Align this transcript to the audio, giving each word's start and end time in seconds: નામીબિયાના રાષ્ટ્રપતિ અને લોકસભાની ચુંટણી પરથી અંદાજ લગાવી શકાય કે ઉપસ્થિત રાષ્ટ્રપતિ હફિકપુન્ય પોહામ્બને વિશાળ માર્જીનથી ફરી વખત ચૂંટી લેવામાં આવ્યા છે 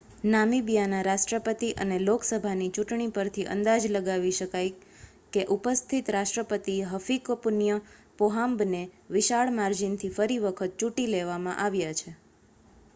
નામીબિયાના 0.25 1.01
રાષ્ટ્રપતિ 1.07 1.67
અને 1.83 1.97
લોકસભાની 2.03 2.69
ચુંટણી 2.77 3.09
પરથી 3.17 3.45
અંદાજ 3.55 3.85
લગાવી 3.91 4.31
શકાય 4.37 5.03
કે 5.35 5.43
ઉપસ્થિત 5.57 6.09
રાષ્ટ્રપતિ 6.17 6.77
હફિકપુન્ય 6.93 7.77
પોહામ્બને 8.19 8.81
વિશાળ 9.11 9.55
માર્જીનથી 9.59 10.13
ફરી 10.17 10.41
વખત 10.47 10.75
ચૂંટી 10.79 11.09
લેવામાં 11.11 11.63
આવ્યા 11.63 11.95
છે 11.95 12.17